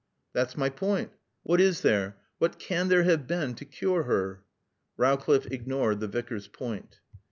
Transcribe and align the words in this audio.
"That's 0.33 0.57
my 0.57 0.71
point. 0.71 1.11
What 1.43 1.61
is 1.61 1.81
there 1.81 2.17
what 2.39 2.57
can 2.57 2.87
there 2.87 3.03
have 3.03 3.27
been 3.27 3.53
to 3.53 3.65
cure 3.65 4.01
her?" 4.05 4.43
Rowcliffe 4.97 5.51
ignored 5.51 5.99
the 5.99 6.07
Vicar's 6.07 6.47
point. 6.47 7.01